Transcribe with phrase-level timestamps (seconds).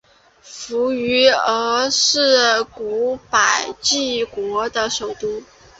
[0.41, 5.43] 扶余郡是古百济国的首都。